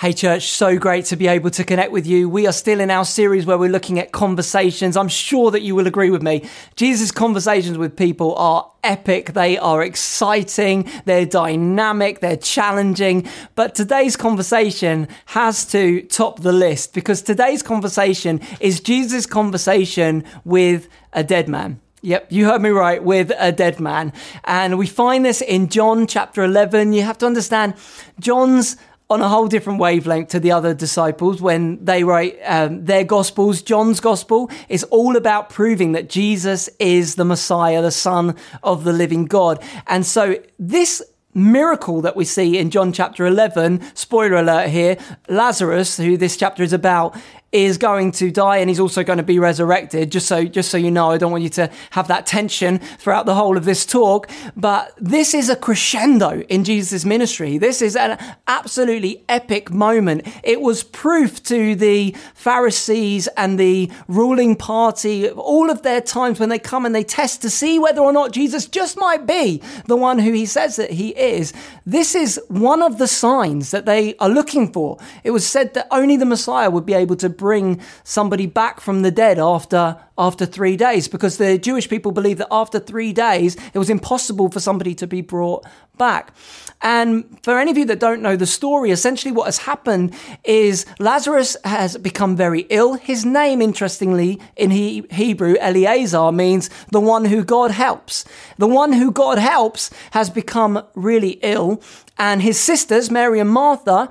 [0.00, 2.26] Hey, church, so great to be able to connect with you.
[2.26, 4.96] We are still in our series where we're looking at conversations.
[4.96, 6.48] I'm sure that you will agree with me.
[6.74, 13.28] Jesus' conversations with people are epic, they are exciting, they're dynamic, they're challenging.
[13.56, 20.88] But today's conversation has to top the list because today's conversation is Jesus' conversation with
[21.12, 21.78] a dead man.
[22.02, 24.14] Yep, you heard me right, with a dead man.
[24.44, 26.94] And we find this in John chapter 11.
[26.94, 27.74] You have to understand,
[28.18, 28.78] John's
[29.10, 33.60] on a whole different wavelength to the other disciples when they write um, their gospels.
[33.60, 38.92] John's gospel is all about proving that Jesus is the Messiah, the Son of the
[38.92, 39.60] living God.
[39.88, 41.02] And so this
[41.34, 44.96] miracle that we see in John chapter 11, spoiler alert here,
[45.28, 47.16] Lazarus, who this chapter is about,
[47.52, 50.12] is going to die and he's also going to be resurrected.
[50.12, 53.26] Just so, just so you know, I don't want you to have that tension throughout
[53.26, 54.30] the whole of this talk.
[54.56, 57.58] But this is a crescendo in Jesus' ministry.
[57.58, 60.28] This is an absolutely epic moment.
[60.44, 66.50] It was proof to the Pharisees and the ruling party all of their times when
[66.50, 69.96] they come and they test to see whether or not Jesus just might be the
[69.96, 71.52] one who he says that he is.
[71.84, 74.98] This is one of the signs that they are looking for.
[75.24, 79.00] It was said that only the Messiah would be able to bring somebody back from
[79.02, 83.56] the dead after after three days because the Jewish people believe that after three days
[83.72, 85.64] it was impossible for somebody to be brought
[85.96, 86.34] back.
[86.82, 90.86] And for any of you that don't know the story, essentially what has happened is
[90.98, 92.94] Lazarus has become very ill.
[92.94, 98.24] His name, interestingly, in he- Hebrew, Eleazar, means the one who God helps.
[98.58, 101.82] The one who God helps has become really ill.
[102.18, 104.10] And his sisters, Mary and Martha,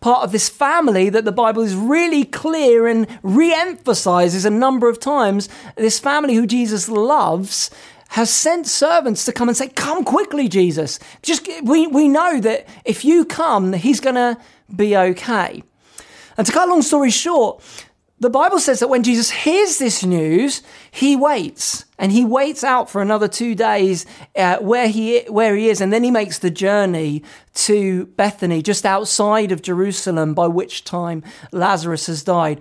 [0.00, 4.88] part of this family that the Bible is really clear and re emphasizes a number
[4.88, 5.48] of times.
[5.76, 7.70] This family who Jesus loves
[8.10, 10.98] has sent servants to come and say, Come quickly, Jesus.
[11.22, 14.38] Just we, we know that if you come, he's to
[14.74, 15.62] be okay.
[16.36, 17.62] And to cut a long story short,
[18.20, 22.90] the Bible says that when Jesus hears this news, he waits and he waits out
[22.90, 24.04] for another two days
[24.36, 27.22] uh, where he where he is, and then he makes the journey
[27.54, 32.60] to Bethany, just outside of Jerusalem, by which time Lazarus has died.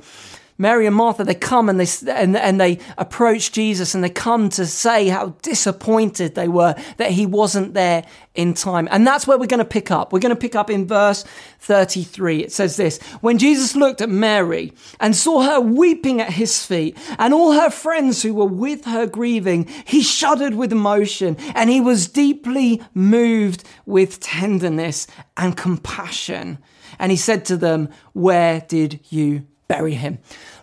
[0.61, 4.49] Mary and Martha, they come and they, and, and they approach Jesus and they come
[4.49, 8.05] to say how disappointed they were that he wasn't there
[8.35, 8.89] in time.
[8.91, 10.11] And that's where we're going to pick up.
[10.11, 11.23] We're going to pick up in verse
[11.61, 12.43] 33.
[12.43, 16.97] It says this When Jesus looked at Mary and saw her weeping at his feet
[17.17, 21.79] and all her friends who were with her grieving, he shuddered with emotion and he
[21.79, 26.57] was deeply moved with tenderness and compassion.
[26.99, 30.17] And he said to them, Where did you bury him.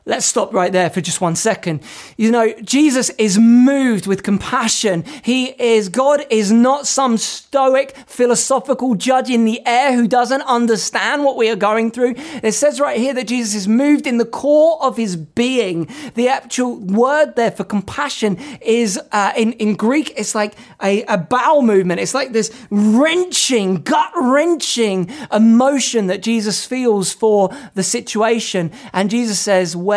[0.08, 1.82] Let's stop right there for just one second.
[2.16, 5.02] You know, Jesus is moved with compassion.
[5.24, 11.24] He is, God is not some stoic philosophical judge in the air who doesn't understand
[11.24, 12.14] what we are going through.
[12.40, 15.88] It says right here that Jesus is moved in the core of his being.
[16.14, 21.18] The actual word there for compassion is, uh, in, in Greek, it's like a, a
[21.18, 21.98] bowel movement.
[21.98, 28.70] It's like this wrenching, gut wrenching emotion that Jesus feels for the situation.
[28.92, 29.95] And Jesus says, where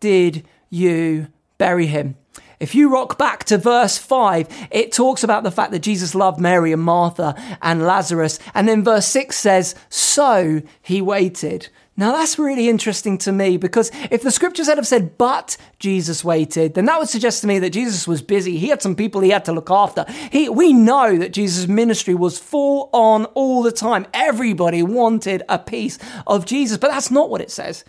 [0.00, 1.28] did you
[1.58, 2.16] bury him?
[2.60, 6.40] If you rock back to verse 5, it talks about the fact that Jesus loved
[6.40, 8.40] Mary and Martha and Lazarus.
[8.52, 11.68] And then verse 6 says, So he waited.
[11.96, 16.22] Now that's really interesting to me because if the scriptures had have said, but Jesus
[16.22, 18.56] waited, then that would suggest to me that Jesus was busy.
[18.56, 20.04] He had some people he had to look after.
[20.30, 24.06] He, we know that Jesus' ministry was full on all the time.
[24.14, 27.84] Everybody wanted a piece of Jesus, but that's not what it says.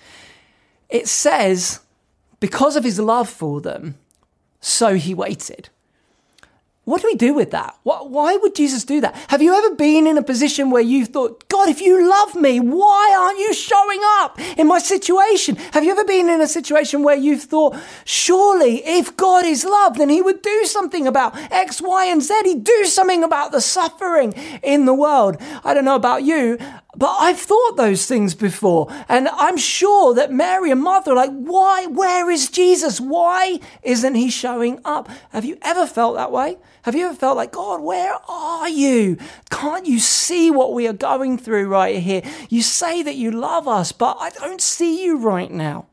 [0.90, 1.80] It says,
[2.40, 3.96] because of his love for them,
[4.62, 5.70] so he waited.
[6.86, 7.78] What do we do with that?
[7.84, 9.16] Why would Jesus do that?
[9.28, 12.62] Have you ever been in a position where you thought, God, if you love me,
[12.62, 15.58] why aren't you showing up in my situation?
[15.74, 17.76] Have you ever been in a situation where you've thought,
[18.06, 22.44] surely if God is love, then he would do something about X, Y, and Z.
[22.46, 24.32] He'd do something about the suffering
[24.64, 25.36] in the world.
[25.66, 26.58] I don't know about you,
[26.96, 28.88] but I've thought those things before.
[29.10, 31.88] And I'm sure that Mary and Martha are like, why?
[31.88, 33.02] Where is Jesus?
[33.02, 35.10] Why isn't he showing up?
[35.32, 36.58] Have you ever felt that way?
[36.84, 39.18] Have you ever felt like, God, where are you?
[39.50, 42.22] Can't you see what we are going through right here?
[42.50, 45.88] You say that you love us, but I don't see you right now.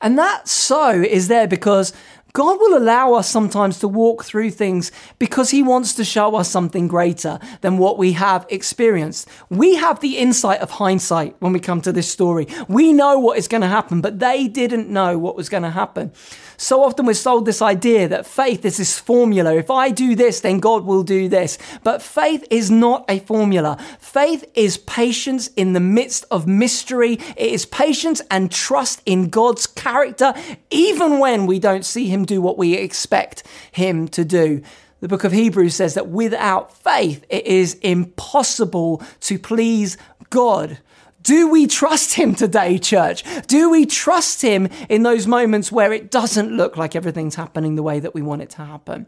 [0.00, 1.92] And that so is there because
[2.34, 4.90] God will allow us sometimes to walk through things
[5.20, 9.28] because He wants to show us something greater than what we have experienced.
[9.50, 12.48] We have the insight of hindsight when we come to this story.
[12.66, 15.70] We know what is going to happen, but they didn't know what was going to
[15.70, 16.10] happen.
[16.56, 19.54] So often we're sold this idea that faith is this formula.
[19.54, 21.56] If I do this, then God will do this.
[21.84, 23.78] But faith is not a formula.
[24.00, 27.14] Faith is patience in the midst of mystery.
[27.36, 30.34] It is patience and trust in God's character,
[30.70, 33.42] even when we don't see Him do what we expect
[33.72, 34.62] Him to do.
[35.00, 39.98] The book of Hebrews says that without faith, it is impossible to please
[40.30, 40.78] God.
[41.22, 43.24] Do we trust Him today, church?
[43.46, 47.82] Do we trust Him in those moments where it doesn't look like everything's happening the
[47.82, 49.06] way that we want it to happen?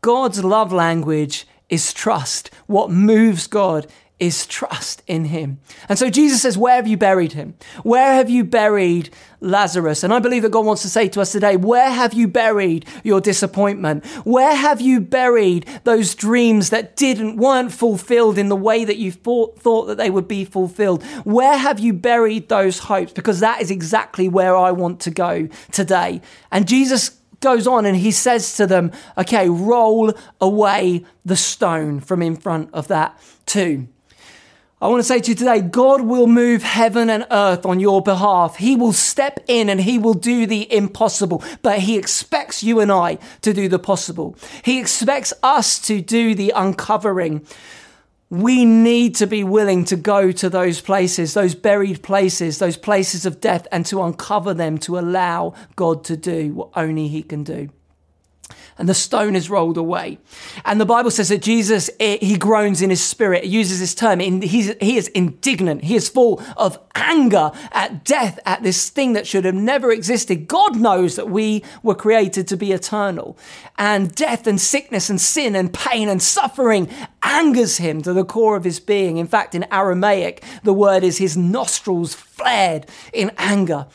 [0.00, 2.50] God's love language is trust.
[2.66, 3.86] What moves God
[4.20, 5.58] is trust in him.
[5.88, 7.54] And so Jesus says, Where have you buried him?
[7.82, 10.04] Where have you buried Lazarus?
[10.04, 12.86] And I believe that God wants to say to us today, Where have you buried
[13.02, 14.04] your disappointment?
[14.24, 19.10] Where have you buried those dreams that didn't, weren't fulfilled in the way that you
[19.10, 21.02] thought, thought that they would be fulfilled?
[21.24, 23.12] Where have you buried those hopes?
[23.12, 26.20] Because that is exactly where I want to go today.
[26.52, 32.22] And Jesus goes on and he says to them, Okay, roll away the stone from
[32.22, 33.93] in front of that tomb.
[34.84, 38.02] I want to say to you today, God will move heaven and earth on your
[38.02, 38.56] behalf.
[38.56, 42.92] He will step in and he will do the impossible, but he expects you and
[42.92, 44.36] I to do the possible.
[44.62, 47.46] He expects us to do the uncovering.
[48.28, 53.24] We need to be willing to go to those places, those buried places, those places
[53.24, 57.42] of death, and to uncover them to allow God to do what only he can
[57.42, 57.70] do
[58.76, 60.18] and the stone is rolled away.
[60.64, 63.44] And the Bible says that Jesus, eh, he groans in his spirit.
[63.44, 64.20] He uses this term.
[64.20, 65.84] He is indignant.
[65.84, 70.48] He is full of anger at death, at this thing that should have never existed.
[70.48, 73.38] God knows that we were created to be eternal.
[73.78, 76.88] And death and sickness and sin and pain and suffering
[77.22, 79.18] angers him to the core of his being.
[79.18, 83.86] In fact, in Aramaic, the word is his nostrils flared in anger.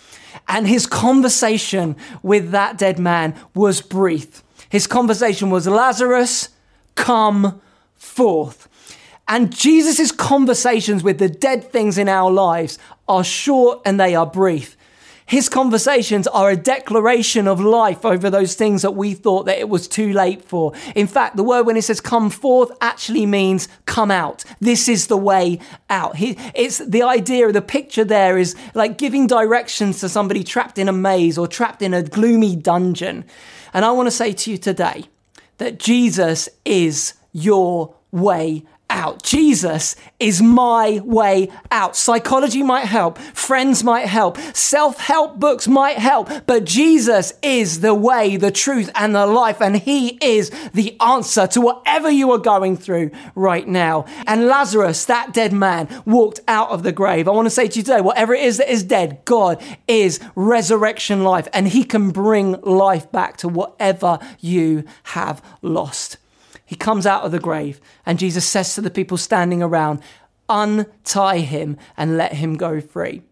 [0.47, 4.43] And his conversation with that dead man was brief.
[4.69, 6.49] His conversation was Lazarus,
[6.95, 7.61] come
[7.95, 8.67] forth.
[9.27, 14.25] And Jesus' conversations with the dead things in our lives are short and they are
[14.25, 14.75] brief.
[15.29, 19.69] His conversations are a declaration of life over those things that we thought that it
[19.69, 20.73] was too late for.
[20.95, 24.43] In fact, the word when it says come forth actually means come out.
[24.59, 26.15] This is the way out.
[26.17, 30.93] It's the idea, the picture there is like giving directions to somebody trapped in a
[30.93, 33.23] maze or trapped in a gloomy dungeon.
[33.71, 35.03] And I want to say to you today
[35.59, 39.23] that Jesus is your way out.
[39.23, 41.95] Jesus is my way out.
[41.95, 47.93] Psychology might help, friends might help, self help books might help, but Jesus is the
[47.93, 52.37] way, the truth, and the life, and He is the answer to whatever you are
[52.37, 54.05] going through right now.
[54.27, 57.27] And Lazarus, that dead man, walked out of the grave.
[57.27, 60.19] I want to say to you today, whatever it is that is dead, God is
[60.35, 66.18] resurrection life, and He can bring life back to whatever you have lost.
[66.69, 70.01] He comes out of the grave, and Jesus says to the people standing around,
[70.47, 73.23] Untie him and let him go free.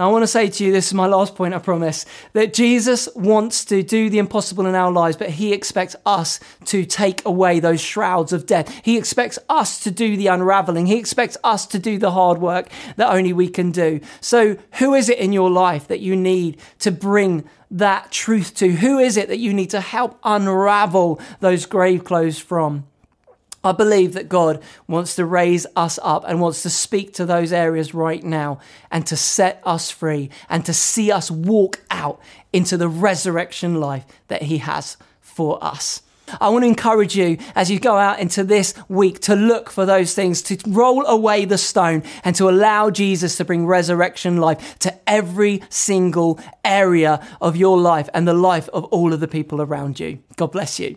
[0.00, 3.08] I want to say to you, this is my last point, I promise, that Jesus
[3.14, 7.60] wants to do the impossible in our lives, but he expects us to take away
[7.60, 8.80] those shrouds of death.
[8.82, 10.86] He expects us to do the unraveling.
[10.86, 14.00] He expects us to do the hard work that only we can do.
[14.20, 18.70] So, who is it in your life that you need to bring that truth to?
[18.70, 22.86] Who is it that you need to help unravel those grave clothes from?
[23.62, 27.52] I believe that God wants to raise us up and wants to speak to those
[27.52, 28.58] areas right now
[28.90, 32.20] and to set us free and to see us walk out
[32.52, 36.02] into the resurrection life that He has for us.
[36.40, 39.84] I want to encourage you as you go out into this week to look for
[39.84, 44.78] those things, to roll away the stone and to allow Jesus to bring resurrection life
[44.80, 49.60] to every single area of your life and the life of all of the people
[49.60, 50.20] around you.
[50.36, 50.96] God bless you.